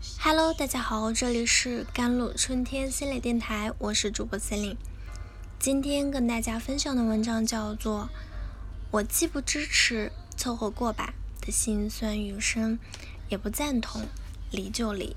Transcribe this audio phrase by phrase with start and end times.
[0.00, 4.76] Hello，大家好，这里是甘露春天心理电台，我是主播 Celine。
[5.58, 8.02] 今天跟大家分享的文章叫做
[8.92, 12.78] 《我既不支持凑合过吧的心酸余生，
[13.28, 14.06] 也不赞同
[14.52, 15.10] 离就离》。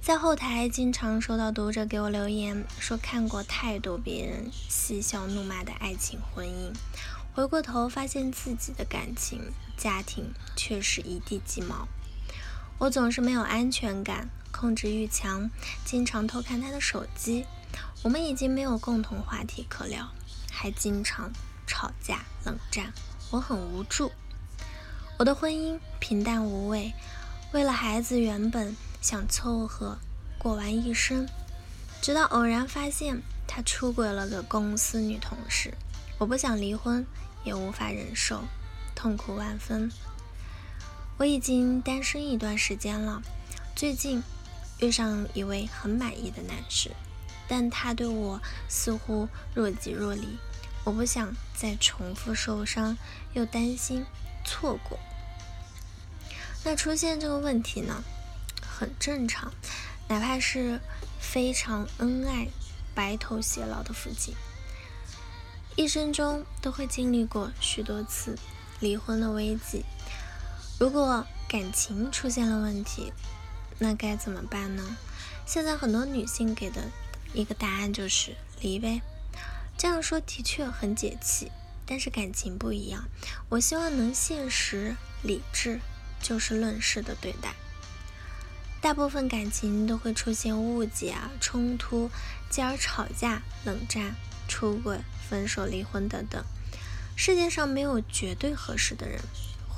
[0.00, 6.72] 在后台经常收到读者给我留言，说看过太多别人嬉笑怒骂的爱情婚姻，
[7.34, 11.88] 回过头发现自己的感情家庭却是一地鸡毛。
[12.82, 15.48] 我总是没有安全感，控制欲强，
[15.84, 17.46] 经常偷看他的手机。
[18.02, 20.08] 我们已经没有共同话题可聊，
[20.50, 21.30] 还经常
[21.64, 22.92] 吵架冷战。
[23.30, 24.10] 我很无助。
[25.16, 26.92] 我的婚姻平淡无味，
[27.52, 29.96] 为了孩子，原本想凑合
[30.36, 31.28] 过完一生，
[32.00, 35.72] 直到偶然发现他出轨了个公司女同事。
[36.18, 37.06] 我不想离婚，
[37.44, 38.42] 也无法忍受，
[38.96, 39.88] 痛苦万分。
[41.18, 43.22] 我已经单身一段时间了，
[43.76, 44.22] 最近
[44.80, 46.90] 遇上一位很满意的男士，
[47.46, 50.38] 但他对我似乎若即若离。
[50.84, 52.98] 我不想再重复受伤，
[53.34, 54.04] 又担心
[54.44, 54.98] 错过。
[56.64, 58.02] 那出现这个问题呢，
[58.60, 59.52] 很正常，
[60.08, 60.80] 哪怕是
[61.20, 62.48] 非常恩爱、
[62.96, 64.34] 白头偕老的夫妻，
[65.76, 68.36] 一生中都会经历过许多次
[68.80, 69.84] 离婚的危机。
[70.82, 73.12] 如果感情出现了问题，
[73.78, 74.96] 那该怎么办呢？
[75.46, 76.90] 现在很多女性给的
[77.32, 79.00] 一个答案就是离呗。
[79.78, 81.52] 这样说的确很解气，
[81.86, 83.04] 但是感情不一样。
[83.48, 85.78] 我希望能现实、理智，
[86.20, 87.54] 就事论事的对待。
[88.80, 92.10] 大部分感情都会出现误解啊、冲突，
[92.50, 94.16] 继而吵架、冷战、
[94.48, 94.98] 出轨、
[95.30, 96.44] 分手、离婚等等。
[97.14, 99.20] 世界上没有绝对合适的人。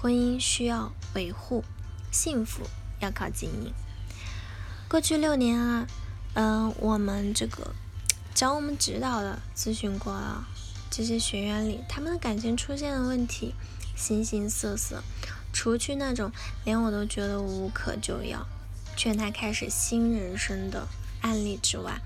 [0.05, 1.65] 婚姻需要维护，
[2.13, 2.67] 幸福
[3.01, 3.73] 要靠经营。
[4.87, 5.87] 过去六年啊，
[6.35, 7.75] 嗯，我们这个
[8.35, 10.47] 找我们指导的咨询过啊，
[10.91, 13.55] 这些学员里，他们的感情出现的问题
[13.97, 15.03] 形形色色。
[15.55, 16.31] 除去那种
[16.67, 18.47] 连我都觉得无可救药，
[18.95, 20.87] 劝他开始新人生的
[21.23, 22.03] 案例之外，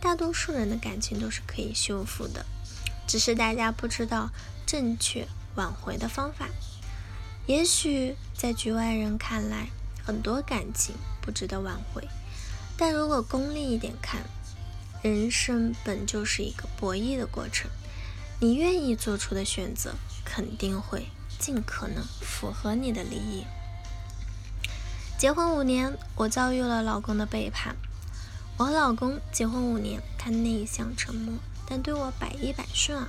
[0.00, 2.44] 大多数人的感情都是可以修复的，
[3.06, 4.30] 只是大家不知道
[4.66, 6.48] 正确挽回的方法。
[7.46, 9.68] 也许在局外人看来，
[10.04, 12.06] 很多感情不值得挽回，
[12.76, 14.22] 但如果功利一点看，
[15.00, 17.70] 人生本就是一个博弈的过程，
[18.40, 21.06] 你愿意做出的选择，肯定会
[21.38, 23.44] 尽可能符合你的利益。
[25.16, 27.76] 结婚五年，我遭遇了老公的背叛。
[28.58, 31.34] 我和老公结婚五年，他内向沉默，
[31.64, 33.08] 但对我百依百顺啊，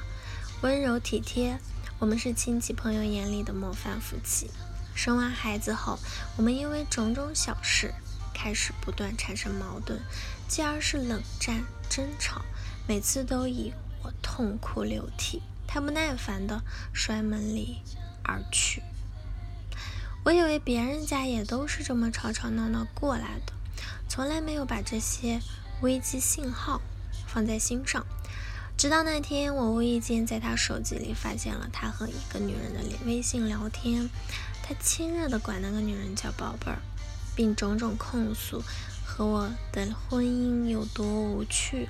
[0.62, 1.58] 温柔体贴。
[2.00, 4.52] 我们是亲戚朋友眼里的模范夫妻。
[4.94, 5.98] 生完孩子后，
[6.36, 7.92] 我们因为种种小事
[8.36, 10.00] 开始不断产生矛盾，
[10.48, 12.44] 继而是冷战、争吵，
[12.88, 16.62] 每次都以我痛哭流涕，他不耐烦的
[16.94, 17.82] 摔门里
[18.24, 18.84] 而去。
[20.24, 23.54] 我以为别人家也都是这么吵吵闹闹过来的，
[24.08, 25.42] 从来没有把这些
[25.82, 26.80] 危机信号
[27.26, 28.06] 放在心上。
[28.78, 34.08] 直到那天，我无意间在他手机里发现了他和一个女人的微信聊天，
[34.62, 36.78] 他亲热的管那个女人叫宝贝儿，
[37.36, 38.62] 并种种控诉
[39.04, 41.90] 和我的婚姻有多无趣、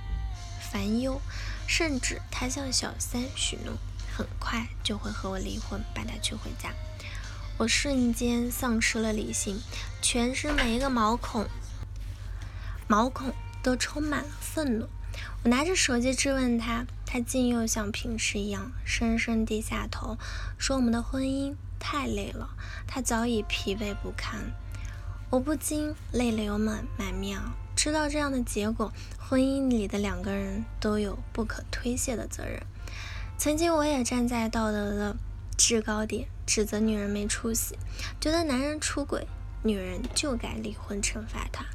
[0.72, 1.20] 烦忧，
[1.68, 3.74] 甚至他向小三许诺，
[4.16, 6.72] 很快就会和我离婚，把他娶回家。
[7.58, 9.62] 我瞬间丧失了理性，
[10.02, 11.46] 全身每一个毛孔、
[12.88, 14.88] 毛孔都充满了愤怒。
[15.44, 20.17] 我拿着手机质问他，他竟又像平时一样深深低下头，
[20.57, 22.50] 说我们的婚姻太累了，
[22.88, 24.39] 他早已疲惫不堪。
[25.29, 27.53] 我不禁泪流满满面啊！
[27.75, 32.61] 知道这样的结果，婚姻里的两个人都有不可推卸的责任。
[33.38, 35.16] 曾经我也站在道德的
[35.57, 37.78] 制高点，指责女人没出息，
[38.19, 39.28] 觉得男人出轨，
[39.63, 41.66] 女人就该离婚惩罚他。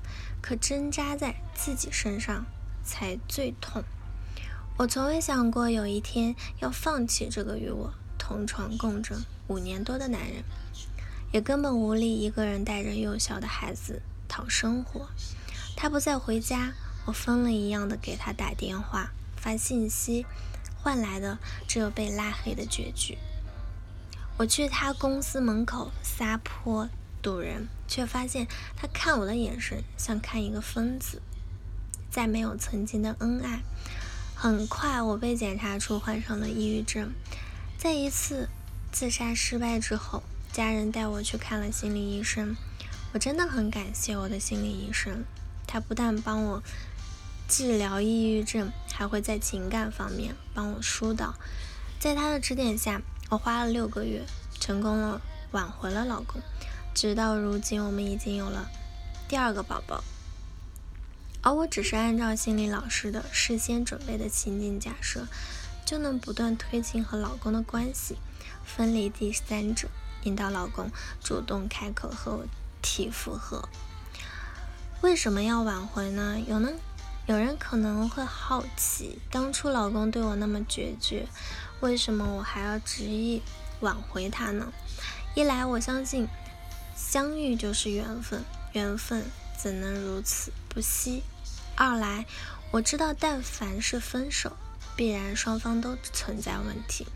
[0.41, 2.45] 可针扎在自己身上。
[2.85, 3.83] 才最痛。
[4.79, 10.43] 我从未想过有一天要放弃这个与我同床共枕五年多的男人，
[11.31, 15.09] 也根本无力一个人带着幼小的孩子讨生活。
[15.77, 16.73] 他不再回家，
[17.05, 20.25] 我疯了一样的给他打电话、发信息，
[20.77, 21.39] 换来的
[21.69, 23.19] 只有被拉黑的结局。
[24.39, 26.89] 我去他公司门口撒泼
[27.21, 31.21] 堵人，却发现他看我的眼神像看一个疯子。
[32.13, 33.63] 再没有曾经的恩爱。
[34.37, 37.11] 很快，我被检查出患上了抑郁症。
[37.79, 38.49] 在一次
[38.93, 40.23] 自杀失败之后，
[40.53, 42.55] 家人带我去看了心理医生。
[43.13, 45.25] 我真的很感谢我的心理医生，
[45.67, 46.63] 他不但帮我
[47.49, 51.35] 治疗抑郁症，还会在情感方面帮我疏导。
[51.99, 53.01] 在他的指点下，
[53.31, 54.23] 我花了六个月，
[54.59, 55.21] 成功了
[55.53, 56.41] 挽回了老公。
[56.95, 58.69] 直到如今，我们已经有了
[59.29, 60.03] 第二个宝宝。
[61.43, 65.27] 而我只是按照心理老师的事先准备的情景假设，
[65.85, 68.17] 就能不断推进和老公的关系，
[68.65, 69.89] 分离第三者，
[70.23, 70.91] 引导老公
[71.21, 72.47] 主动开口和我
[72.81, 73.69] 提复合。
[75.01, 76.39] 为什么要挽回呢？
[76.47, 76.71] 有呢？
[77.27, 81.27] 有人可能会好奇，当初老公对我那么决绝，
[81.81, 83.43] 为什么我还要执意
[83.81, 84.73] 挽回他呢？
[85.35, 86.29] 一来，我相信
[86.97, 89.25] 相遇就是缘分，缘分
[89.63, 91.23] 怎能如此不惜？
[91.77, 92.27] 二来，
[92.73, 94.57] 我知道，但凡是分手，
[94.97, 97.07] 必然双方都存在问题，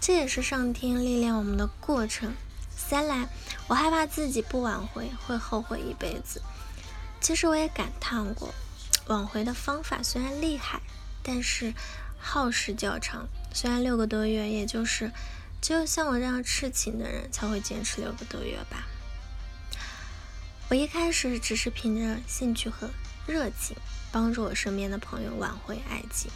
[0.00, 2.32] 这也是上天历练我们的过程。
[2.76, 3.28] 三来，
[3.66, 6.40] 我害怕自己不挽回会后悔一辈子。
[7.20, 8.54] 其实我也感叹过，
[9.08, 10.80] 挽回的方法虽然厉害，
[11.24, 11.74] 但是
[12.20, 13.26] 耗时较长。
[13.52, 15.10] 虽然六个多月，也就是
[15.60, 18.86] 只有像我这样痴情的人才会坚持六个多月吧。
[20.70, 22.88] 我一开始只是凭着兴趣和。
[23.26, 23.76] 热情
[24.10, 26.32] 帮助我身边的朋友挽回爱情，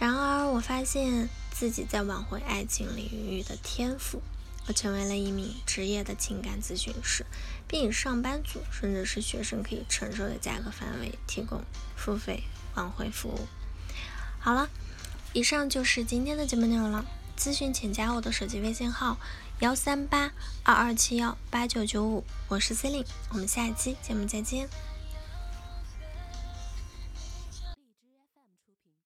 [0.00, 4.20] 然而我发现自己在挽回爱情领域的天赋，
[4.66, 7.24] 我成为了一名职业的情感咨询师，
[7.68, 11.62] 并以上班族甚至是学生可以承受的价格范围提供
[11.94, 12.42] 付费
[12.74, 13.46] 挽回服务。
[14.40, 14.68] 好了，
[15.32, 17.04] 以上就是今天的节目内容了。
[17.38, 19.16] 咨询请加我的手机微信号
[19.60, 20.32] 幺三八
[20.64, 24.68] 二二七幺八九九五，我是 C 令我们下一期节目再见。